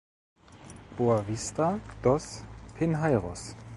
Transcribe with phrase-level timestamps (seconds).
[0.97, 3.55] Boavista dos Pinheiros